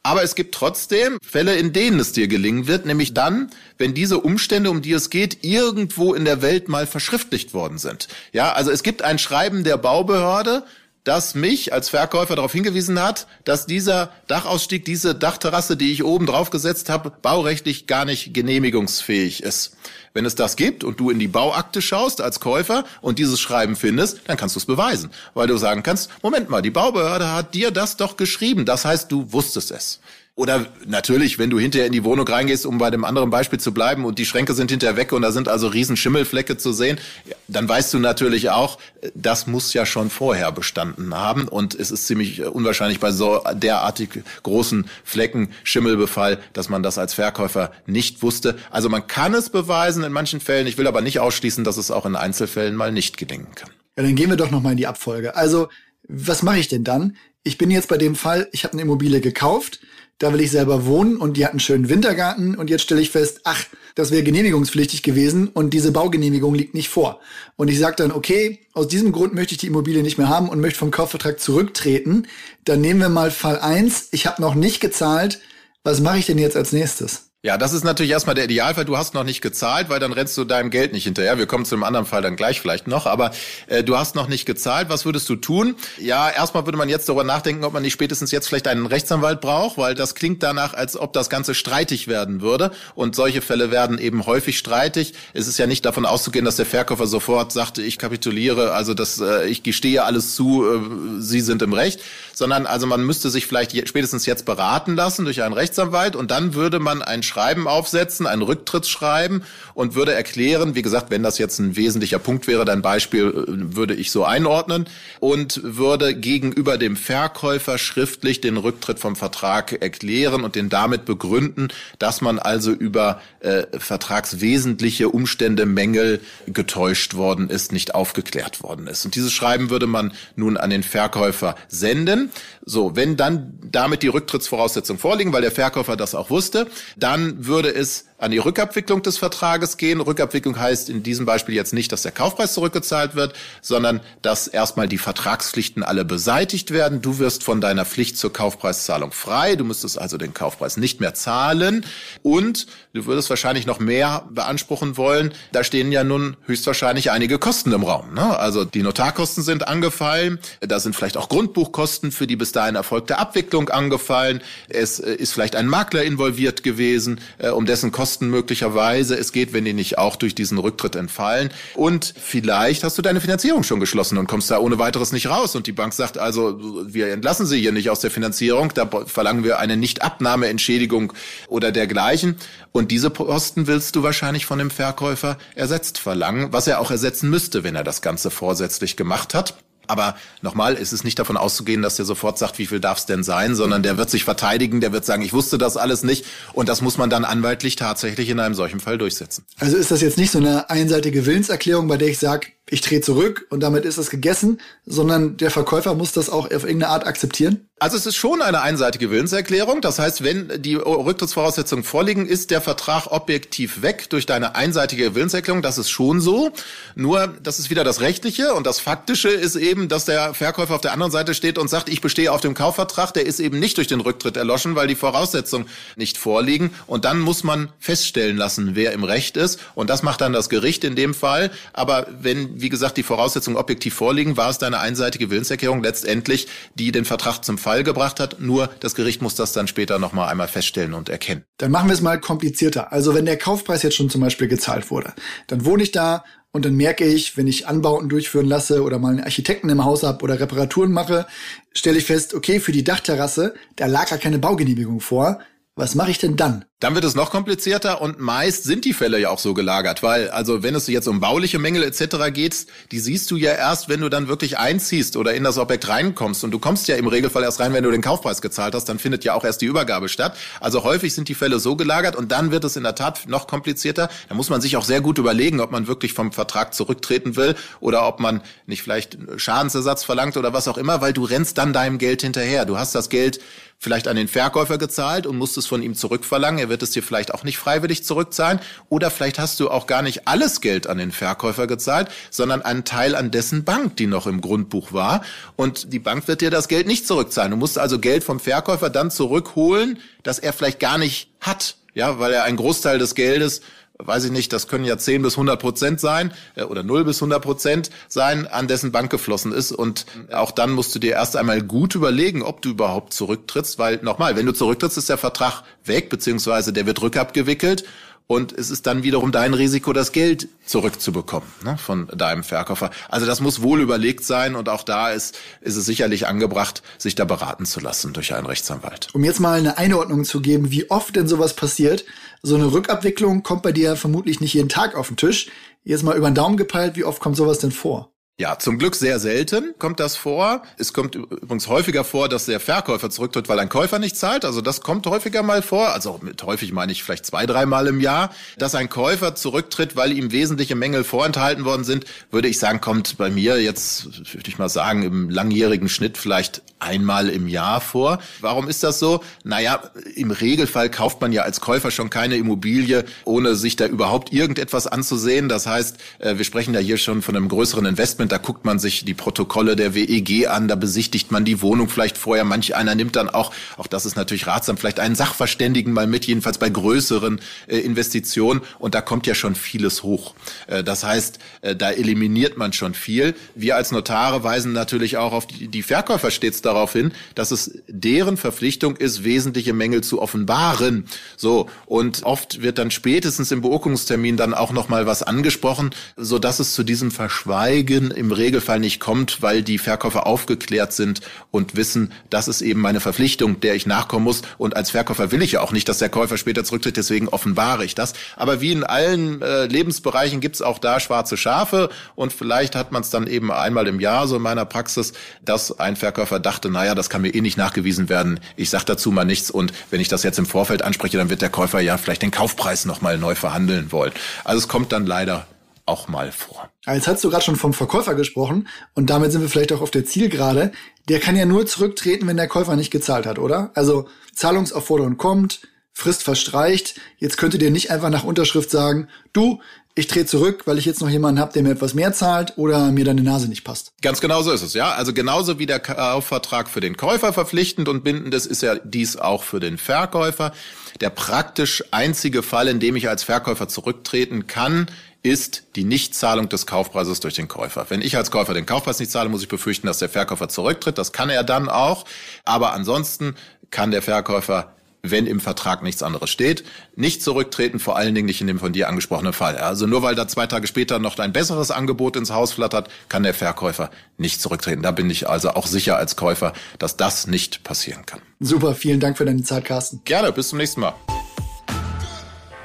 Aber 0.01 0.21
es 0.21 0.35
gibt 0.35 0.53
trotzdem 0.53 1.17
Fälle, 1.23 1.55
in 1.55 1.73
denen 1.73 1.99
es 1.99 2.11
dir 2.11 2.27
gelingen 2.27 2.67
wird, 2.67 2.85
nämlich 2.85 3.15
dann, 3.15 3.49
wenn 3.79 3.95
diese 3.95 4.19
Umstände, 4.19 4.69
um 4.69 4.83
die 4.83 4.91
es 4.91 5.09
geht, 5.09 5.43
irgendwo 5.43 6.13
in 6.13 6.25
der 6.25 6.43
Welt 6.43 6.69
mal 6.69 6.85
verschriftlicht 6.85 7.55
worden 7.55 7.79
sind. 7.79 8.07
Ja, 8.31 8.53
also 8.53 8.69
es 8.69 8.83
gibt 8.83 9.01
ein 9.01 9.17
Schreiben 9.17 9.63
der 9.63 9.77
Baubehörde, 9.77 10.63
das 11.05 11.35
mich 11.35 11.71
als 11.71 11.87
Verkäufer 11.89 12.35
darauf 12.35 12.51
hingewiesen 12.51 13.01
hat, 13.01 13.27
dass 13.45 13.67
dieser 13.67 14.11
Dachausstieg, 14.27 14.83
diese 14.85 15.15
Dachterrasse, 15.15 15.77
die 15.77 15.93
ich 15.93 16.03
oben 16.03 16.25
drauf 16.25 16.49
gesetzt 16.49 16.89
habe, 16.89 17.11
baurechtlich 17.21 17.87
gar 17.87 18.05
nicht 18.05 18.33
genehmigungsfähig 18.33 19.43
ist. 19.43 19.77
Wenn 20.13 20.25
es 20.25 20.35
das 20.35 20.55
gibt 20.55 20.83
und 20.83 20.99
du 20.99 21.11
in 21.11 21.19
die 21.19 21.27
Bauakte 21.27 21.81
schaust 21.81 22.21
als 22.21 22.39
Käufer 22.39 22.85
und 23.01 23.19
dieses 23.19 23.39
Schreiben 23.39 23.75
findest, 23.75 24.21
dann 24.25 24.35
kannst 24.35 24.55
du 24.55 24.59
es 24.59 24.65
beweisen, 24.65 25.11
weil 25.35 25.47
du 25.47 25.57
sagen 25.57 25.83
kannst, 25.83 26.09
Moment 26.23 26.49
mal, 26.49 26.63
die 26.63 26.71
Baubehörde 26.71 27.31
hat 27.31 27.53
dir 27.53 27.69
das 27.69 27.97
doch 27.97 28.17
geschrieben, 28.17 28.65
das 28.65 28.83
heißt, 28.83 29.11
du 29.11 29.31
wusstest 29.31 29.71
es. 29.71 29.99
Oder 30.37 30.65
natürlich, 30.85 31.39
wenn 31.39 31.49
du 31.49 31.57
hinterher 31.57 31.87
in 31.87 31.93
die 31.93 32.03
Wohnung 32.03 32.27
reingehst, 32.27 32.65
um 32.65 32.77
bei 32.77 32.91
dem 32.91 33.05
anderen 33.05 33.29
Beispiel 33.29 33.57
zu 33.57 33.73
bleiben 33.73 34.03
und 34.03 34.19
die 34.19 34.25
Schränke 34.25 34.53
sind 34.53 34.69
hinterher 34.69 34.97
weg 34.97 35.13
und 35.13 35.21
da 35.21 35.31
sind 35.31 35.47
also 35.47 35.67
riesen 35.67 35.95
Schimmelflecke 35.95 36.57
zu 36.57 36.73
sehen, 36.73 36.99
dann 37.47 37.69
weißt 37.69 37.93
du 37.93 37.99
natürlich 37.99 38.49
auch, 38.49 38.77
das 39.13 39.47
muss 39.47 39.73
ja 39.73 39.85
schon 39.85 40.09
vorher 40.09 40.51
bestanden 40.51 41.15
haben 41.15 41.47
und 41.47 41.73
es 41.73 41.89
ist 41.89 42.05
ziemlich 42.05 42.43
unwahrscheinlich 42.43 42.99
bei 42.99 43.13
so 43.13 43.41
derartig 43.53 44.09
großen 44.43 44.89
Flecken 45.05 45.51
Schimmelbefall, 45.63 46.39
dass 46.51 46.67
man 46.67 46.83
das 46.83 46.97
als 46.97 47.13
Verkäufer 47.13 47.71
nicht 47.85 48.21
wusste. 48.21 48.57
Also 48.71 48.89
man 48.89 49.07
kann 49.07 49.33
es 49.33 49.49
beweisen 49.49 50.03
in 50.03 50.11
manchen 50.11 50.41
Fällen, 50.41 50.67
ich 50.67 50.77
will 50.77 50.87
aber 50.87 50.99
nicht 50.99 51.21
ausschließen, 51.21 51.63
dass 51.63 51.77
es 51.77 51.91
auch 51.91 52.05
in 52.05 52.17
Einzelfällen 52.17 52.75
mal 52.75 52.91
nicht 52.91 53.15
gelingen 53.15 53.55
kann. 53.55 53.69
Ja, 53.95 54.03
dann 54.03 54.15
gehen 54.15 54.29
wir 54.29 54.37
doch 54.37 54.51
noch 54.51 54.61
mal 54.61 54.71
in 54.71 54.77
die 54.77 54.87
Abfolge. 54.87 55.37
Also, 55.37 55.69
was 56.09 56.43
mache 56.43 56.59
ich 56.59 56.67
denn 56.67 56.83
dann? 56.83 57.15
Ich 57.43 57.57
bin 57.57 57.71
jetzt 57.71 57.87
bei 57.87 57.97
dem 57.97 58.15
Fall, 58.15 58.49
ich 58.51 58.65
habe 58.65 58.73
eine 58.73 58.81
Immobilie 58.81 59.21
gekauft, 59.21 59.79
da 60.17 60.31
will 60.33 60.41
ich 60.41 60.51
selber 60.51 60.85
wohnen 60.85 61.17
und 61.17 61.35
die 61.35 61.45
hat 61.45 61.51
einen 61.51 61.59
schönen 61.59 61.89
Wintergarten 61.89 62.55
und 62.55 62.69
jetzt 62.69 62.83
stelle 62.83 63.01
ich 63.01 63.11
fest, 63.11 63.41
ach, 63.43 63.65
das 63.95 64.11
wäre 64.11 64.23
genehmigungspflichtig 64.23 65.03
gewesen 65.03 65.49
und 65.49 65.73
diese 65.73 65.91
Baugenehmigung 65.91 66.55
liegt 66.55 66.73
nicht 66.73 66.89
vor. 66.89 67.19
Und 67.57 67.69
ich 67.69 67.79
sage 67.79 67.97
dann, 67.97 68.11
okay, 68.11 68.59
aus 68.73 68.87
diesem 68.87 69.11
Grund 69.11 69.33
möchte 69.33 69.53
ich 69.53 69.57
die 69.57 69.67
Immobilie 69.67 70.03
nicht 70.03 70.17
mehr 70.17 70.29
haben 70.29 70.49
und 70.49 70.61
möchte 70.61 70.79
vom 70.79 70.91
Kaufvertrag 70.91 71.39
zurücktreten. 71.39 72.27
Dann 72.63 72.81
nehmen 72.81 72.99
wir 73.01 73.09
mal 73.09 73.31
Fall 73.31 73.59
eins. 73.59 74.09
ich 74.11 74.25
habe 74.25 74.41
noch 74.41 74.55
nicht 74.55 74.79
gezahlt. 74.79 75.41
Was 75.83 76.01
mache 76.01 76.17
ich 76.17 76.25
denn 76.25 76.37
jetzt 76.37 76.57
als 76.57 76.71
nächstes? 76.71 77.31
Ja, 77.45 77.59
das 77.59 77.73
ist 77.73 77.83
natürlich 77.83 78.11
erstmal 78.11 78.33
der 78.33 78.45
Idealfall. 78.45 78.85
Du 78.85 78.97
hast 78.97 79.13
noch 79.13 79.23
nicht 79.23 79.39
gezahlt, 79.39 79.87
weil 79.87 79.99
dann 79.99 80.11
rennst 80.11 80.35
du 80.35 80.45
deinem 80.45 80.71
Geld 80.71 80.93
nicht 80.93 81.03
hinterher. 81.03 81.37
Wir 81.37 81.45
kommen 81.45 81.63
zu 81.63 81.75
einem 81.75 81.83
anderen 81.83 82.07
Fall 82.07 82.23
dann 82.23 82.35
gleich 82.35 82.59
vielleicht 82.59 82.87
noch. 82.87 83.05
Aber 83.05 83.29
äh, 83.67 83.83
du 83.83 83.99
hast 83.99 84.15
noch 84.15 84.27
nicht 84.27 84.47
gezahlt. 84.47 84.89
Was 84.89 85.05
würdest 85.05 85.29
du 85.29 85.35
tun? 85.35 85.75
Ja, 85.99 86.27
erstmal 86.27 86.65
würde 86.65 86.79
man 86.79 86.89
jetzt 86.89 87.07
darüber 87.07 87.23
nachdenken, 87.23 87.63
ob 87.63 87.71
man 87.71 87.83
nicht 87.83 87.93
spätestens 87.93 88.31
jetzt 88.31 88.47
vielleicht 88.47 88.67
einen 88.67 88.87
Rechtsanwalt 88.87 89.41
braucht, 89.41 89.77
weil 89.77 89.93
das 89.93 90.15
klingt 90.15 90.41
danach, 90.41 90.73
als 90.73 90.97
ob 90.97 91.13
das 91.13 91.29
Ganze 91.29 91.53
streitig 91.53 92.07
werden 92.07 92.41
würde. 92.41 92.71
Und 92.95 93.15
solche 93.15 93.43
Fälle 93.43 93.69
werden 93.69 93.99
eben 93.99 94.25
häufig 94.25 94.57
streitig. 94.57 95.13
Es 95.33 95.47
ist 95.47 95.59
ja 95.59 95.67
nicht 95.67 95.85
davon 95.85 96.07
auszugehen, 96.07 96.45
dass 96.45 96.55
der 96.55 96.65
Verkäufer 96.65 97.05
sofort 97.05 97.51
sagte, 97.51 97.83
ich 97.83 97.99
kapituliere, 97.99 98.71
also 98.71 98.95
das, 98.95 99.21
äh, 99.21 99.45
ich 99.45 99.61
gestehe 99.61 100.03
alles 100.03 100.33
zu, 100.33 100.65
äh, 100.65 100.79
Sie 101.19 101.41
sind 101.41 101.61
im 101.61 101.73
Recht, 101.73 102.01
sondern 102.33 102.65
also 102.65 102.87
man 102.87 103.05
müsste 103.05 103.29
sich 103.29 103.45
vielleicht 103.45 103.87
spätestens 103.87 104.25
jetzt 104.25 104.45
beraten 104.45 104.95
lassen 104.95 105.25
durch 105.25 105.43
einen 105.43 105.53
Rechtsanwalt 105.53 106.15
und 106.15 106.31
dann 106.31 106.55
würde 106.55 106.79
man 106.79 107.03
ein 107.03 107.21
Schreiben 107.35 107.67
aufsetzen, 107.67 108.27
ein 108.27 108.41
Rücktrittsschreiben 108.41 109.43
und 109.73 109.93
würde 109.93 110.13
erklären, 110.13 110.73
wie 110.73 110.81
gesagt, 110.81 111.11
wenn 111.11 111.21
das 111.21 111.37
jetzt 111.37 111.59
ein 111.59 111.75
wesentlicher 111.75 112.17
Punkt 112.17 112.47
wäre, 112.47 112.63
dein 112.63 112.81
Beispiel 112.81 113.25
äh, 113.25 113.75
würde 113.75 113.93
ich 113.93 114.09
so 114.09 114.23
einordnen 114.23 114.87
und 115.19 115.59
würde 115.61 116.15
gegenüber 116.15 116.77
dem 116.77 116.95
Verkäufer 116.95 117.77
schriftlich 117.77 118.39
den 118.39 118.55
Rücktritt 118.55 118.99
vom 118.99 119.17
Vertrag 119.17 119.81
erklären 119.81 120.45
und 120.45 120.55
den 120.55 120.69
damit 120.69 121.03
begründen, 121.03 121.67
dass 121.99 122.21
man 122.21 122.39
also 122.39 122.71
über 122.71 123.19
äh, 123.41 123.63
vertragswesentliche 123.77 125.09
Umstände, 125.09 125.65
Mängel 125.65 126.21
getäuscht 126.47 127.15
worden 127.15 127.49
ist, 127.49 127.73
nicht 127.73 127.95
aufgeklärt 127.95 128.63
worden 128.63 128.87
ist. 128.87 129.03
Und 129.03 129.15
dieses 129.15 129.33
Schreiben 129.33 129.69
würde 129.69 129.87
man 129.87 130.13
nun 130.37 130.55
an 130.55 130.69
den 130.69 130.83
Verkäufer 130.83 131.55
senden. 131.67 132.31
So, 132.65 132.95
wenn 132.95 133.17
dann 133.17 133.59
damit 133.61 134.03
die 134.03 134.07
Rücktrittsvoraussetzungen 134.07 134.99
vorliegen, 134.99 135.33
weil 135.33 135.41
der 135.41 135.51
Verkäufer 135.51 135.97
das 135.97 136.15
auch 136.15 136.29
wusste, 136.29 136.67
dann 136.95 137.24
würde 137.47 137.73
es 137.73 138.05
an 138.17 138.31
die 138.31 138.37
Rückabwicklung 138.37 139.01
des 139.01 139.17
Vertrages 139.17 139.75
gehen. 139.75 139.99
Rückabwicklung 139.99 140.57
heißt 140.57 140.89
in 140.89 141.03
diesem 141.03 141.25
Beispiel 141.25 141.53
jetzt 141.53 141.73
nicht, 141.73 141.91
dass 141.91 142.03
der 142.03 142.13
Kaufpreis 142.13 142.53
zurückgezahlt 142.53 143.15
wird, 143.15 143.33
sondern 143.61 143.99
dass 144.21 144.47
erstmal 144.47 144.87
die 144.87 144.97
Vertragspflichten 144.97 145.83
alle 145.83 146.05
beseitigt 146.05 146.71
werden. 146.71 147.01
Du 147.01 147.19
wirst 147.19 147.43
von 147.43 147.59
deiner 147.59 147.83
Pflicht 147.83 148.17
zur 148.17 148.31
Kaufpreiszahlung 148.31 149.11
frei. 149.11 149.57
Du 149.57 149.65
müsstest 149.65 149.99
also 149.99 150.17
den 150.17 150.33
Kaufpreis 150.33 150.77
nicht 150.77 151.01
mehr 151.01 151.13
zahlen 151.13 151.85
und 152.23 152.67
du 152.93 153.05
würdest 153.05 153.29
wahrscheinlich 153.29 153.65
noch 153.65 153.79
mehr 153.79 154.23
beanspruchen 154.29 154.95
wollen. 154.95 155.33
Da 155.51 155.65
stehen 155.65 155.91
ja 155.91 156.05
nun 156.05 156.37
höchstwahrscheinlich 156.45 157.11
einige 157.11 157.37
Kosten 157.37 157.73
im 157.73 157.83
Raum. 157.83 158.13
Ne? 158.13 158.39
Also 158.39 158.63
die 158.63 158.81
Notarkosten 158.81 159.43
sind 159.43 159.67
angefallen. 159.67 160.39
Da 160.61 160.79
sind 160.79 160.95
vielleicht 160.95 161.17
auch 161.17 161.27
Grundbuchkosten 161.27 162.13
für 162.13 162.27
die 162.27 162.37
bis 162.37 162.53
dahin 162.53 162.75
erfolgte 162.75 163.17
Abwicklung 163.17 163.69
angefallen. 163.69 164.41
Es 164.69 164.99
ist 164.99 165.33
vielleicht 165.33 165.57
ein 165.57 165.67
Makler 165.67 166.03
involviert 166.03 166.63
gewesen, 166.63 167.19
äh, 167.39 167.49
um 167.49 167.65
dessen 167.65 167.91
Kosten 167.91 168.04
Kosten 168.05 168.29
möglicherweise 168.29 169.15
es 169.15 169.31
geht, 169.31 169.51
wenn 169.51 169.65
die 169.65 169.73
nicht 169.73 169.97
auch 169.97 170.15
durch 170.15 170.35
diesen 170.35 170.59
Rücktritt 170.59 170.95
entfallen. 170.95 171.49
Und 171.73 172.13
vielleicht 172.15 172.83
hast 172.83 172.95
du 172.99 173.01
deine 173.01 173.19
Finanzierung 173.19 173.63
schon 173.63 173.79
geschlossen 173.79 174.19
und 174.19 174.27
kommst 174.27 174.51
da 174.51 174.59
ohne 174.59 174.77
weiteres 174.77 175.11
nicht 175.11 175.27
raus. 175.27 175.55
Und 175.55 175.65
die 175.65 175.71
Bank 175.71 175.91
sagt 175.91 176.19
also, 176.19 176.59
wir 176.85 177.07
entlassen 177.07 177.47
sie 177.47 177.59
hier 177.59 177.71
nicht 177.71 177.89
aus 177.89 178.01
der 178.01 178.11
Finanzierung, 178.11 178.71
da 178.75 178.87
verlangen 179.07 179.43
wir 179.43 179.57
eine 179.57 179.75
Nichtabnahmeentschädigung 179.75 181.13
oder 181.47 181.71
dergleichen. 181.71 182.35
Und 182.71 182.91
diese 182.91 183.09
Posten 183.09 183.65
willst 183.65 183.95
du 183.95 184.03
wahrscheinlich 184.03 184.45
von 184.45 184.59
dem 184.59 184.69
Verkäufer 184.69 185.39
ersetzt 185.55 185.97
verlangen, 185.97 186.53
was 186.53 186.67
er 186.67 186.81
auch 186.81 186.91
ersetzen 186.91 187.31
müsste, 187.31 187.63
wenn 187.63 187.73
er 187.73 187.83
das 187.83 188.03
Ganze 188.03 188.29
vorsätzlich 188.29 188.97
gemacht 188.97 189.33
hat. 189.33 189.55
Aber 189.87 190.15
nochmal, 190.41 190.75
es 190.75 190.93
ist 190.93 191.03
nicht 191.03 191.19
davon 191.19 191.37
auszugehen, 191.37 191.81
dass 191.81 191.95
der 191.95 192.05
sofort 192.05 192.37
sagt, 192.37 192.57
wie 192.59 192.65
viel 192.65 192.79
darf 192.79 192.99
es 192.99 193.05
denn 193.05 193.23
sein, 193.23 193.55
sondern 193.55 193.83
der 193.83 193.97
wird 193.97 194.09
sich 194.09 194.23
verteidigen, 194.23 194.81
der 194.81 194.91
wird 194.91 195.05
sagen, 195.05 195.21
ich 195.21 195.33
wusste 195.33 195.57
das 195.57 195.77
alles 195.77 196.03
nicht. 196.03 196.25
Und 196.53 196.69
das 196.69 196.81
muss 196.81 196.97
man 196.97 197.09
dann 197.09 197.25
anwaltlich 197.25 197.75
tatsächlich 197.75 198.29
in 198.29 198.39
einem 198.39 198.55
solchen 198.55 198.79
Fall 198.79 198.97
durchsetzen. 198.97 199.45
Also 199.59 199.77
ist 199.77 199.91
das 199.91 200.01
jetzt 200.01 200.17
nicht 200.17 200.31
so 200.31 200.39
eine 200.39 200.69
einseitige 200.69 201.25
Willenserklärung, 201.25 201.87
bei 201.87 201.97
der 201.97 202.09
ich 202.09 202.19
sage, 202.19 202.47
ich 202.69 202.81
drehe 202.81 203.01
zurück 203.01 203.45
und 203.49 203.61
damit 203.61 203.85
ist 203.85 203.97
es 203.97 204.09
gegessen, 204.09 204.59
sondern 204.85 205.37
der 205.37 205.51
Verkäufer 205.51 205.93
muss 205.93 206.13
das 206.13 206.29
auch 206.29 206.45
auf 206.45 206.63
irgendeine 206.63 206.89
Art 206.89 207.05
akzeptieren? 207.05 207.67
Also 207.77 207.97
es 207.97 208.05
ist 208.05 208.15
schon 208.15 208.41
eine 208.41 208.61
einseitige 208.61 209.11
Willenserklärung. 209.11 209.81
Das 209.81 209.99
heißt, 209.99 210.23
wenn 210.23 210.61
die 210.61 210.75
Rücktrittsvoraussetzungen 210.75 211.83
vorliegen, 211.83 212.25
ist 212.25 212.49
der 212.49 212.61
Vertrag 212.61 213.07
objektiv 213.07 213.81
weg 213.81 214.09
durch 214.09 214.25
deine 214.25 214.55
einseitige 214.55 215.13
Willenserklärung. 215.13 215.61
Das 215.61 215.77
ist 215.77 215.89
schon 215.89 216.21
so. 216.21 216.53
Nur, 216.95 217.33
das 217.43 217.59
ist 217.59 217.69
wieder 217.69 217.83
das 217.83 217.99
Rechtliche 217.99 218.53
und 218.53 218.65
das 218.65 218.79
Faktische 218.79 219.27
ist 219.27 219.57
eben, 219.57 219.89
dass 219.89 220.05
der 220.05 220.33
Verkäufer 220.33 220.73
auf 220.73 220.81
der 220.81 220.93
anderen 220.93 221.11
Seite 221.11 221.33
steht 221.33 221.57
und 221.57 221.69
sagt, 221.69 221.89
ich 221.89 221.99
bestehe 221.99 222.31
auf 222.31 222.39
dem 222.39 222.53
Kaufvertrag. 222.53 223.13
Der 223.13 223.25
ist 223.25 223.41
eben 223.41 223.59
nicht 223.59 223.75
durch 223.77 223.87
den 223.87 223.99
Rücktritt 223.99 224.37
erloschen, 224.37 224.75
weil 224.75 224.87
die 224.87 224.95
Voraussetzungen 224.95 225.67
nicht 225.97 226.17
vorliegen. 226.17 226.73
Und 226.87 227.03
dann 227.03 227.19
muss 227.19 227.43
man 227.43 227.73
feststellen 227.79 228.37
lassen, 228.37 228.71
wer 228.75 228.93
im 228.93 229.03
Recht 229.03 229.35
ist. 229.35 229.59
Und 229.75 229.89
das 229.89 230.01
macht 230.01 230.21
dann 230.21 230.31
das 230.31 230.47
Gericht 230.47 230.85
in 230.85 230.95
dem 230.95 231.13
Fall. 231.13 231.51
Aber 231.73 232.07
wenn 232.21 232.54
wie 232.55 232.69
gesagt, 232.69 232.97
die 232.97 233.03
Voraussetzungen 233.03 233.57
objektiv 233.57 233.93
vorliegen, 233.93 234.37
war 234.37 234.49
es 234.49 234.57
deine 234.57 234.79
einseitige 234.79 235.29
Willenserklärung 235.29 235.83
letztendlich, 235.83 236.47
die 236.75 236.91
den 236.91 237.05
Vertrag 237.05 237.43
zum 237.43 237.57
Fall 237.57 237.83
gebracht 237.83 238.19
hat. 238.19 238.39
Nur 238.39 238.69
das 238.79 238.95
Gericht 238.95 239.21
muss 239.21 239.35
das 239.35 239.51
dann 239.51 239.67
später 239.67 239.99
nochmal 239.99 240.29
einmal 240.29 240.47
feststellen 240.47 240.93
und 240.93 241.09
erkennen. 241.09 241.43
Dann 241.57 241.71
machen 241.71 241.89
wir 241.89 241.93
es 241.93 242.01
mal 242.01 242.19
komplizierter. 242.19 242.91
Also 242.91 243.13
wenn 243.13 243.25
der 243.25 243.37
Kaufpreis 243.37 243.83
jetzt 243.83 243.95
schon 243.95 244.09
zum 244.09 244.21
Beispiel 244.21 244.47
gezahlt 244.47 244.89
wurde, 244.89 245.13
dann 245.47 245.65
wohne 245.65 245.83
ich 245.83 245.91
da 245.91 246.23
und 246.51 246.63
dann 246.63 246.75
merke 246.75 247.05
ich, 247.05 247.35
wenn 247.35 247.47
ich 247.47 247.67
Anbauten 247.67 248.07
durchführen 248.07 248.45
lasse 248.45 248.81
oder 248.81 248.97
mal 248.97 249.09
einen 249.09 249.23
Architekten 249.23 249.69
im 249.69 249.83
Haus 249.83 250.03
habe 250.03 250.23
oder 250.23 250.39
Reparaturen 250.39 250.91
mache, 250.91 251.27
stelle 251.73 251.97
ich 251.97 252.05
fest, 252.05 252.33
okay, 252.33 252.61
für 252.61 252.71
die 252.71 252.85
Dachterrasse, 252.85 253.55
da 253.75 253.87
lag 253.87 254.09
gar 254.09 254.19
keine 254.19 254.39
Baugenehmigung 254.39 255.01
vor. 255.01 255.39
Was 255.75 255.95
mache 255.95 256.11
ich 256.11 256.17
denn 256.17 256.37
dann? 256.37 256.63
Dann 256.85 256.93
wird 256.93 257.05
es 257.05 257.15
noch 257.15 257.31
komplizierter 257.31 257.99
und 257.99 258.19
meist 258.19 258.63
sind 258.63 258.85
die 258.85 258.93
Fälle 258.93 259.17
ja 259.17 259.31
auch 259.31 259.39
so 259.39 259.55
gelagert, 259.55 260.03
weil 260.03 260.29
also 260.29 260.61
wenn 260.61 260.75
es 260.75 260.85
jetzt 260.85 261.07
um 261.07 261.19
bauliche 261.19 261.57
Mängel 261.57 261.81
etc. 261.81 262.31
geht, 262.31 262.67
die 262.91 262.99
siehst 262.99 263.31
du 263.31 263.37
ja 263.37 263.53
erst, 263.53 263.89
wenn 263.89 264.01
du 264.01 264.09
dann 264.09 264.27
wirklich 264.27 264.59
einziehst 264.59 265.17
oder 265.17 265.33
in 265.33 265.43
das 265.43 265.57
Objekt 265.57 265.87
reinkommst 265.87 266.43
und 266.43 266.51
du 266.51 266.59
kommst 266.59 266.87
ja 266.87 266.95
im 266.95 267.07
Regelfall 267.07 267.41
erst 267.41 267.59
rein, 267.59 267.73
wenn 267.73 267.83
du 267.83 267.89
den 267.89 268.03
Kaufpreis 268.03 268.39
gezahlt 268.39 268.75
hast, 268.75 268.85
dann 268.87 268.99
findet 268.99 269.23
ja 269.23 269.33
auch 269.33 269.43
erst 269.43 269.63
die 269.63 269.65
Übergabe 269.65 270.09
statt. 270.09 270.37
Also 270.59 270.83
häufig 270.83 271.15
sind 271.15 271.27
die 271.27 271.33
Fälle 271.33 271.57
so 271.57 271.75
gelagert 271.75 272.15
und 272.15 272.31
dann 272.31 272.51
wird 272.51 272.63
es 272.65 272.75
in 272.75 272.83
der 272.83 272.93
Tat 272.93 273.27
noch 273.27 273.47
komplizierter. 273.47 274.07
Da 274.29 274.35
muss 274.35 274.51
man 274.51 274.61
sich 274.61 274.77
auch 274.77 274.85
sehr 274.85 275.01
gut 275.01 275.17
überlegen, 275.17 275.61
ob 275.61 275.71
man 275.71 275.87
wirklich 275.87 276.13
vom 276.13 276.31
Vertrag 276.31 276.75
zurücktreten 276.75 277.35
will 277.35 277.55
oder 277.79 278.07
ob 278.07 278.19
man 278.19 278.43
nicht 278.67 278.83
vielleicht 278.83 279.17
Schadensersatz 279.37 280.03
verlangt 280.03 280.37
oder 280.37 280.53
was 280.53 280.67
auch 280.67 280.77
immer, 280.77 281.01
weil 281.01 281.13
du 281.13 281.23
rennst 281.23 281.57
dann 281.57 281.73
deinem 281.73 281.97
Geld 281.97 282.21
hinterher. 282.21 282.65
Du 282.65 282.77
hast 282.77 282.93
das 282.93 283.09
Geld 283.09 283.39
vielleicht 283.77 284.07
an 284.07 284.15
den 284.15 284.27
Verkäufer 284.27 284.77
gezahlt 284.77 285.27
und 285.27 285.37
musst 285.37 285.57
es 285.57 285.67
von 285.67 285.83
ihm 285.83 285.95
zurückverlangen. 285.95 286.59
Er 286.59 286.69
wird 286.75 286.83
es 286.83 286.91
dir 286.91 287.01
vielleicht 287.01 287.33
auch 287.33 287.45
nicht 287.45 287.57
freiwillig 287.57 288.03
zurückzahlen. 288.03 288.59
Oder 288.89 289.09
vielleicht 289.09 289.39
hast 289.39 289.61
du 289.61 289.69
auch 289.69 289.87
gar 289.87 290.01
nicht 290.01 290.27
alles 290.27 290.59
Geld 290.59 290.87
an 290.87 290.97
den 290.97 291.13
Verkäufer 291.13 291.67
gezahlt, 291.67 292.09
sondern 292.31 292.61
einen 292.63 292.83
Teil 292.83 293.15
an 293.15 293.31
dessen 293.31 293.63
Bank, 293.63 293.95
die 293.95 294.07
noch 294.07 294.27
im 294.27 294.41
Grundbuch 294.41 294.91
war. 294.91 295.23
Und 295.55 295.93
die 295.93 295.99
Bank 295.99 296.27
wird 296.27 296.41
dir 296.41 296.51
das 296.51 296.67
Geld 296.67 296.85
nicht 296.85 297.07
zurückzahlen. 297.07 297.51
Du 297.51 297.57
musst 297.57 297.79
also 297.79 297.97
Geld 297.97 298.25
vom 298.25 298.41
Verkäufer 298.41 298.89
dann 298.89 299.09
zurückholen, 299.09 299.99
das 300.23 300.37
er 300.37 300.51
vielleicht 300.51 300.81
gar 300.81 300.97
nicht 300.97 301.29
hat. 301.39 301.77
Ja, 301.93 302.19
weil 302.19 302.33
er 302.33 302.43
einen 302.43 302.57
Großteil 302.57 302.99
des 302.99 303.15
Geldes 303.15 303.61
weiß 303.97 304.25
ich 304.25 304.31
nicht, 304.31 304.51
das 304.51 304.67
können 304.67 304.85
ja 304.85 304.97
10 304.97 305.21
bis 305.21 305.33
100 305.33 305.59
Prozent 305.59 305.99
sein 305.99 306.33
äh, 306.55 306.63
oder 306.63 306.83
0 306.83 307.05
bis 307.05 307.17
100 307.17 307.41
Prozent 307.41 307.89
sein, 308.07 308.47
an 308.47 308.67
dessen 308.67 308.91
Bank 308.91 309.09
geflossen 309.09 309.51
ist. 309.51 309.71
Und 309.71 310.05
auch 310.31 310.51
dann 310.51 310.71
musst 310.71 310.93
du 310.95 310.99
dir 310.99 311.13
erst 311.13 311.35
einmal 311.37 311.61
gut 311.61 311.95
überlegen, 311.95 312.41
ob 312.41 312.61
du 312.61 312.69
überhaupt 312.69 313.13
zurücktrittst, 313.13 313.79
weil 313.79 313.97
nochmal, 314.01 314.35
wenn 314.35 314.45
du 314.45 314.53
zurücktrittst, 314.53 314.97
ist 314.97 315.09
der 315.09 315.17
Vertrag 315.17 315.63
weg, 315.83 316.09
beziehungsweise 316.09 316.73
der 316.73 316.85
wird 316.85 317.01
rückabgewickelt 317.01 317.85
und 318.27 318.51
es 318.51 318.71
ist 318.71 318.87
dann 318.87 319.03
wiederum 319.03 319.31
dein 319.31 319.53
Risiko, 319.53 319.93
das 319.93 320.11
Geld 320.11 320.47
zurückzubekommen 320.65 321.47
ne, 321.63 321.77
von 321.77 322.07
deinem 322.07 322.43
Verkäufer. 322.43 322.89
Also 323.09 323.25
das 323.25 323.39
muss 323.39 323.61
wohl 323.61 323.81
überlegt 323.81 324.23
sein 324.23 324.55
und 324.55 324.67
auch 324.67 324.83
da 324.83 325.11
ist, 325.11 325.37
ist 325.61 325.75
es 325.75 325.85
sicherlich 325.85 326.27
angebracht, 326.27 326.81
sich 326.97 327.15
da 327.15 327.25
beraten 327.25 327.65
zu 327.65 327.79
lassen 327.79 328.13
durch 328.13 328.33
einen 328.33 328.47
Rechtsanwalt. 328.47 329.09
Um 329.13 329.23
jetzt 329.23 329.39
mal 329.39 329.59
eine 329.59 329.77
Einordnung 329.77 330.25
zu 330.25 330.41
geben, 330.41 330.71
wie 330.71 330.89
oft 330.89 331.15
denn 331.15 331.27
sowas 331.27 331.55
passiert. 331.55 332.05
So 332.41 332.55
eine 332.55 332.71
Rückabwicklung 332.71 333.43
kommt 333.43 333.61
bei 333.61 333.71
dir 333.71 333.95
vermutlich 333.95 334.39
nicht 334.39 334.53
jeden 334.53 334.69
Tag 334.69 334.95
auf 334.95 335.07
den 335.07 335.17
Tisch. 335.17 335.49
Jetzt 335.83 336.03
mal 336.03 336.17
über 336.17 336.29
den 336.29 336.35
Daumen 336.35 336.57
gepeilt, 336.57 336.95
wie 336.95 337.03
oft 337.03 337.19
kommt 337.19 337.37
sowas 337.37 337.59
denn 337.59 337.71
vor? 337.71 338.14
Ja, 338.37 338.59
zum 338.59 338.77
Glück 338.77 338.95
sehr 338.95 339.17
selten 339.19 339.73
kommt 339.79 340.01
das 340.01 340.17
vor. 340.17 340.63
Es 340.77 340.91
kommt 340.91 341.15
übrigens 341.15 341.69
häufiger 341.69 342.03
vor, 342.03 342.27
dass 342.27 342.45
der 342.45 342.59
Verkäufer 342.59 343.09
zurücktritt, 343.09 343.47
weil 343.47 343.59
ein 343.59 343.69
Käufer 343.69 343.97
nicht 343.97 344.17
zahlt. 344.17 344.43
Also 344.43 344.59
das 344.59 344.81
kommt 344.81 345.07
häufiger 345.07 345.41
mal 345.41 345.61
vor. 345.61 345.93
Also 345.93 346.19
mit 346.21 346.43
häufig 346.43 346.73
meine 346.73 346.91
ich 346.91 347.01
vielleicht 347.01 347.25
zwei, 347.25 347.45
dreimal 347.45 347.87
im 347.87 348.01
Jahr. 348.01 348.31
Dass 348.57 348.75
ein 348.75 348.89
Käufer 348.89 349.35
zurücktritt, 349.35 349.95
weil 349.95 350.11
ihm 350.11 350.33
wesentliche 350.33 350.75
Mängel 350.75 351.05
vorenthalten 351.05 351.63
worden 351.63 351.85
sind, 351.85 352.03
würde 352.29 352.49
ich 352.49 352.59
sagen, 352.59 352.81
kommt 352.81 353.17
bei 353.17 353.29
mir 353.29 353.61
jetzt, 353.61 354.33
würde 354.33 354.49
ich 354.49 354.57
mal 354.57 354.67
sagen, 354.67 355.03
im 355.03 355.29
langjährigen 355.29 355.87
Schnitt 355.87 356.17
vielleicht 356.17 356.61
einmal 356.85 357.29
im 357.29 357.47
Jahr 357.47 357.81
vor. 357.81 358.19
Warum 358.39 358.69
ist 358.69 358.83
das 358.83 358.99
so? 358.99 359.21
Naja, 359.43 359.81
im 360.15 360.31
Regelfall 360.31 360.89
kauft 360.89 361.19
man 361.19 361.33
ja 361.33 361.41
als 361.41 361.59
Käufer 361.59 361.91
schon 361.91 362.09
keine 362.09 362.37
Immobilie, 362.37 363.05
ohne 363.25 363.55
sich 363.55 363.75
da 363.75 363.87
überhaupt 363.87 364.31
irgendetwas 364.31 364.87
anzusehen. 364.87 365.49
Das 365.49 365.67
heißt, 365.67 365.97
äh, 366.19 366.37
wir 366.37 366.45
sprechen 366.45 366.73
ja 366.73 366.79
hier 366.79 366.97
schon 366.97 367.21
von 367.21 367.35
einem 367.35 367.49
größeren 367.49 367.85
Investment 367.85 368.31
da 368.31 368.37
guckt 368.37 368.65
man 368.65 368.79
sich 368.79 369.03
die 369.03 369.13
Protokolle 369.13 369.75
der 369.75 369.95
WEG 369.95 370.47
an, 370.47 370.67
da 370.67 370.75
besichtigt 370.75 371.31
man 371.31 371.45
die 371.45 371.61
Wohnung 371.61 371.89
vielleicht 371.89 372.17
vorher. 372.17 372.43
Manch 372.43 372.75
einer 372.75 372.93
nimmt 372.93 373.15
dann 373.15 373.29
auch, 373.29 373.51
auch 373.77 373.87
das 373.87 374.05
ist 374.05 374.15
natürlich 374.15 374.47
ratsam, 374.47 374.77
vielleicht 374.77 374.99
einen 374.99 375.15
Sachverständigen 375.15 375.91
mal 375.91 376.07
mit, 376.07 376.25
jedenfalls 376.25 376.57
bei 376.57 376.69
größeren 376.69 377.41
äh, 377.67 377.77
Investitionen. 377.79 378.61
Und 378.77 378.93
da 378.93 379.01
kommt 379.01 379.25
ja 379.25 379.35
schon 379.35 379.55
vieles 379.55 380.03
hoch. 380.03 380.35
Äh, 380.67 380.83
das 380.83 381.03
heißt, 381.03 381.39
da 381.77 381.91
eliminiert 381.91 382.57
man 382.57 382.73
schon 382.73 382.93
viel. 382.93 383.33
Wir 383.55 383.75
als 383.75 383.91
Notare 383.91 384.43
weisen 384.43 384.73
natürlich 384.73 385.17
auch 385.17 385.33
auf 385.33 385.47
die, 385.47 385.67
die 385.67 385.81
Verkäufer 385.81 386.29
stets 386.29 386.61
darauf 386.61 386.74
hin, 386.75 387.11
dass 387.35 387.51
es 387.51 387.79
deren 387.87 388.37
Verpflichtung 388.37 388.95
ist, 388.95 389.23
wesentliche 389.23 389.73
Mängel 389.73 390.01
zu 390.01 390.21
offenbaren. 390.21 391.05
So. 391.37 391.69
Und 391.85 392.23
oft 392.23 392.61
wird 392.61 392.77
dann 392.77 392.91
spätestens 392.91 393.51
im 393.51 393.61
Beurkundungstermin 393.61 394.37
dann 394.37 394.53
auch 394.53 394.71
noch 394.71 394.89
mal 394.89 395.05
was 395.05 395.23
angesprochen, 395.23 395.91
so 396.15 396.39
dass 396.39 396.59
es 396.59 396.73
zu 396.73 396.83
diesem 396.83 397.11
Verschweigen 397.11 398.11
im 398.11 398.31
Regelfall 398.31 398.79
nicht 398.79 398.99
kommt, 398.99 399.41
weil 399.41 399.63
die 399.63 399.77
Verkäufer 399.77 400.27
aufgeklärt 400.27 400.93
sind 400.93 401.21
und 401.51 401.75
wissen, 401.75 402.11
das 402.29 402.47
ist 402.47 402.61
eben 402.61 402.81
meine 402.81 402.99
Verpflichtung, 402.99 403.59
der 403.59 403.75
ich 403.75 403.85
nachkommen 403.85 404.25
muss. 404.25 404.41
Und 404.57 404.75
als 404.75 404.91
Verkäufer 404.91 405.31
will 405.31 405.41
ich 405.41 405.53
ja 405.53 405.61
auch 405.61 405.71
nicht, 405.71 405.87
dass 405.89 405.99
der 405.99 406.09
Käufer 406.09 406.37
später 406.37 406.63
zurücktritt, 406.63 406.97
deswegen 406.97 407.29
offenbare 407.29 407.85
ich 407.85 407.95
das. 407.95 408.13
Aber 408.35 408.61
wie 408.61 408.71
in 408.71 408.83
allen 408.83 409.41
äh, 409.41 409.65
Lebensbereichen 409.65 410.39
gibt 410.41 410.55
es 410.55 410.61
auch 410.61 410.79
da 410.79 410.99
schwarze 410.99 411.37
Schafe 411.37 411.89
und 412.15 412.33
vielleicht 412.33 412.75
hat 412.75 412.91
man 412.91 413.01
es 413.01 413.09
dann 413.09 413.27
eben 413.27 413.51
einmal 413.51 413.87
im 413.87 413.99
Jahr, 413.99 414.27
so 414.27 414.35
in 414.35 414.41
meiner 414.41 414.65
Praxis, 414.65 415.13
dass 415.43 415.79
ein 415.79 415.95
Verkäufer 415.95 416.39
dachte, 416.39 416.54
naja, 416.63 416.95
das 416.95 417.09
kann 417.09 417.21
mir 417.21 417.33
eh 417.33 417.41
nicht 417.41 417.57
nachgewiesen 417.57 418.09
werden, 418.09 418.39
ich 418.55 418.69
sage 418.69 418.85
dazu 418.85 419.11
mal 419.11 419.25
nichts 419.25 419.51
und 419.51 419.73
wenn 419.89 420.01
ich 420.01 420.07
das 420.07 420.23
jetzt 420.23 420.39
im 420.39 420.45
Vorfeld 420.45 420.81
anspreche, 420.81 421.17
dann 421.17 421.29
wird 421.29 421.41
der 421.41 421.49
Käufer 421.49 421.79
ja 421.79 421.97
vielleicht 421.97 422.21
den 422.21 422.31
Kaufpreis 422.31 422.85
nochmal 422.85 423.17
neu 423.17 423.35
verhandeln 423.35 423.91
wollen. 423.91 424.13
Also 424.43 424.59
es 424.59 424.67
kommt 424.67 424.91
dann 424.91 425.05
leider 425.05 425.47
auch 425.85 426.07
mal 426.07 426.31
vor. 426.31 426.69
Jetzt 426.87 427.07
hast 427.07 427.23
du 427.23 427.29
gerade 427.29 427.43
schon 427.43 427.55
vom 427.55 427.73
Verkäufer 427.73 428.15
gesprochen 428.15 428.67
und 428.93 429.09
damit 429.09 429.31
sind 429.31 429.41
wir 429.41 429.49
vielleicht 429.49 429.73
auch 429.73 429.81
auf 429.81 429.91
der 429.91 430.05
Zielgerade. 430.05 430.71
Der 431.09 431.19
kann 431.19 431.35
ja 431.35 431.45
nur 431.45 431.65
zurücktreten, 431.65 432.27
wenn 432.27 432.37
der 432.37 432.47
Käufer 432.47 432.75
nicht 432.75 432.91
gezahlt 432.91 433.25
hat, 433.25 433.37
oder? 433.37 433.71
Also 433.75 434.07
Zahlungsaufforderung 434.33 435.17
kommt, 435.17 435.61
Frist 435.91 436.23
verstreicht. 436.23 436.99
Jetzt 437.17 437.37
könnte 437.37 437.57
dir 437.57 437.71
nicht 437.71 437.91
einfach 437.91 438.09
nach 438.09 438.23
Unterschrift 438.23 438.69
sagen, 438.69 439.07
du, 439.31 439.61
ich 439.97 440.07
drehe 440.07 440.25
zurück, 440.25 440.63
weil 440.65 440.77
ich 440.77 440.85
jetzt 440.85 441.01
noch 441.01 441.09
jemanden 441.09 441.39
habe, 441.39 441.53
der 441.53 441.63
mir 441.63 441.71
etwas 441.71 441.93
mehr 441.93 442.11
zahlt 442.11 442.57
oder 442.57 442.91
mir 442.91 443.05
deine 443.05 443.23
Nase 443.23 443.47
nicht 443.47 443.63
passt. 443.63 443.93
Ganz 444.01 444.19
genau 444.19 444.41
so 444.41 444.51
ist 444.51 444.61
es, 444.61 444.73
ja. 444.73 444.91
Also 444.91 445.13
genauso 445.13 445.57
wie 445.57 445.65
der 445.65 445.79
Kaufvertrag 445.79 446.69
für 446.69 446.81
den 446.81 446.97
Käufer 446.97 447.31
verpflichtend 447.31 447.87
und 447.87 448.03
bindend 448.03 448.33
ist, 448.33 448.45
ist 448.45 448.61
ja 448.61 448.75
dies 448.75 449.15
auch 449.15 449.43
für 449.43 449.61
den 449.61 449.77
Verkäufer. 449.77 450.51
Der 450.99 451.09
praktisch 451.09 451.83
einzige 451.91 452.43
Fall, 452.43 452.67
in 452.67 452.81
dem 452.81 452.97
ich 452.97 453.07
als 453.07 453.23
Verkäufer 453.23 453.69
zurücktreten 453.69 454.47
kann, 454.47 454.87
ist 455.23 455.63
die 455.75 455.85
Nichtzahlung 455.85 456.49
des 456.49 456.67
Kaufpreises 456.67 457.21
durch 457.21 457.33
den 457.33 457.47
Käufer. 457.47 457.85
Wenn 457.89 458.01
ich 458.01 458.17
als 458.17 458.31
Käufer 458.31 458.53
den 458.53 458.65
Kaufpreis 458.65 458.99
nicht 458.99 459.11
zahle, 459.11 459.29
muss 459.29 459.41
ich 459.41 459.47
befürchten, 459.47 459.87
dass 459.87 459.99
der 459.99 460.09
Verkäufer 460.09 460.49
zurücktritt. 460.49 460.97
Das 460.97 461.13
kann 461.13 461.29
er 461.29 461.43
dann 461.43 461.69
auch. 461.69 462.05
Aber 462.43 462.73
ansonsten 462.73 463.35
kann 463.71 463.91
der 463.91 464.01
Verkäufer 464.01 464.74
wenn 465.11 465.27
im 465.27 465.39
Vertrag 465.39 465.83
nichts 465.83 466.03
anderes 466.03 466.29
steht. 466.29 466.63
Nicht 466.95 467.23
zurücktreten, 467.23 467.79
vor 467.79 467.97
allen 467.97 468.15
Dingen 468.15 468.25
nicht 468.25 468.41
in 468.41 468.47
dem 468.47 468.59
von 468.59 468.73
dir 468.73 468.89
angesprochenen 468.89 469.33
Fall. 469.33 469.57
Also 469.57 469.87
nur 469.87 470.01
weil 470.01 470.15
da 470.15 470.27
zwei 470.27 470.47
Tage 470.47 470.67
später 470.67 470.99
noch 470.99 471.17
ein 471.19 471.33
besseres 471.33 471.71
Angebot 471.71 472.15
ins 472.15 472.31
Haus 472.31 472.53
flattert, 472.53 472.89
kann 473.09 473.23
der 473.23 473.33
Verkäufer 473.33 473.89
nicht 474.17 474.41
zurücktreten. 474.41 474.81
Da 474.81 474.91
bin 474.91 475.09
ich 475.09 475.29
also 475.29 475.51
auch 475.51 475.67
sicher 475.67 475.97
als 475.97 476.15
Käufer, 476.15 476.53
dass 476.79 476.97
das 476.97 477.27
nicht 477.27 477.63
passieren 477.63 478.05
kann. 478.05 478.21
Super, 478.39 478.75
vielen 478.75 478.99
Dank 478.99 479.17
für 479.17 479.25
deine 479.25 479.43
Zeit, 479.43 479.65
Carsten. 479.65 480.01
Gerne, 480.05 480.31
bis 480.31 480.49
zum 480.49 480.57
nächsten 480.57 480.81
Mal. 480.81 480.93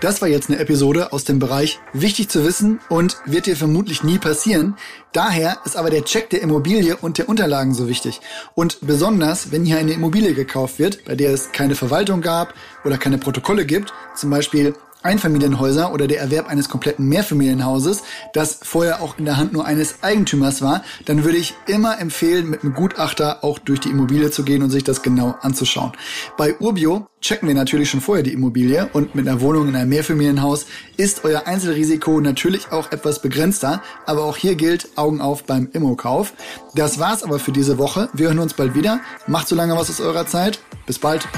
Das 0.01 0.23
war 0.23 0.29
jetzt 0.29 0.49
eine 0.49 0.59
Episode 0.59 1.13
aus 1.13 1.25
dem 1.25 1.39
Bereich 1.39 1.79
wichtig 1.93 2.31
zu 2.31 2.43
wissen 2.43 2.81
und 2.89 3.19
wird 3.27 3.45
dir 3.45 3.55
vermutlich 3.55 4.03
nie 4.03 4.19
passieren. 4.19 4.77
Daher 5.13 5.59
ist 5.67 5.77
aber 5.77 5.91
der 5.91 6.07
Check 6.07 6.31
der 6.31 6.41
Immobilie 6.41 6.97
und 6.97 7.19
der 7.19 7.29
Unterlagen 7.29 7.75
so 7.75 7.87
wichtig. 7.87 8.23
Und 8.55 8.79
besonders, 8.81 9.53
wenn 9.53 9.67
hier 9.67 9.77
eine 9.77 9.93
Immobilie 9.93 10.33
gekauft 10.33 10.79
wird, 10.79 11.05
bei 11.05 11.17
der 11.17 11.35
es 11.35 11.53
keine 11.53 11.75
Verwaltung 11.75 12.23
gab 12.23 12.55
oder 12.83 12.97
keine 12.97 13.19
Protokolle 13.19 13.67
gibt, 13.67 13.93
zum 14.17 14.31
Beispiel 14.31 14.75
Einfamilienhäuser 15.03 15.93
oder 15.93 16.07
der 16.07 16.21
Erwerb 16.21 16.49
eines 16.49 16.69
kompletten 16.69 17.09
Mehrfamilienhauses, 17.09 18.03
das 18.33 18.59
vorher 18.63 19.03
auch 19.03 19.19
in 19.19 19.25
der 19.25 19.37
Hand 19.37 19.53
nur 19.53 19.65
eines 19.65 20.03
Eigentümers 20.03 20.63
war, 20.63 20.83
dann 21.05 21.25
würde 21.25 21.39
ich 21.39 21.55
immer 21.67 21.99
empfehlen, 22.01 22.49
mit 22.49 22.63
einem 22.63 22.75
Gutachter 22.75 23.45
auch 23.45 23.59
durch 23.59 23.81
die 23.81 23.91
Immobilie 23.91 24.31
zu 24.31 24.43
gehen 24.45 24.63
und 24.63 24.71
sich 24.71 24.85
das 24.85 25.03
genau 25.03 25.35
anzuschauen. 25.41 25.93
Bei 26.37 26.59
Urbio 26.59 27.07
checken 27.21 27.49
wir 27.49 27.55
natürlich 27.55 27.91
schon 27.91 28.01
vorher 28.01 28.23
die 28.23 28.33
Immobilie 28.33 28.89
und 28.93 29.15
mit 29.15 29.29
einer 29.29 29.41
Wohnung 29.41 29.69
in 29.69 29.77
einem 29.77 29.91
Mehrfamilienhaus 29.91 30.67
ist 30.97 31.25
euer 31.25 31.47
Einzelrisiko 31.47 32.21
natürlich 32.21 32.73
auch 32.73 32.93
etwas 32.93 33.23
begrenzter, 33.23 33.83
aber 34.07 34.25
auch 34.25 34.37
hier 34.37 34.55
gilt 34.55 34.89
Augen 34.97 35.21
auf 35.21 35.45
beim 35.45 35.69
Immokauf. 35.73 36.33
Das 36.75 36.99
war's 36.99 37.23
aber 37.23 37.39
für 37.39 37.53
diese 37.53 37.79
Woche. 37.79 38.09
Wir 38.13 38.29
hören 38.29 38.39
uns 38.39 38.55
bald 38.55 38.75
wieder. 38.75 39.01
Macht 39.27 39.49
so 39.49 39.57
lange 39.57 39.77
was 39.77 39.91
aus 39.91 40.01
eurer 40.01 40.27
Zeit. 40.27 40.61
Bis 40.87 40.99
bald. 40.99 41.29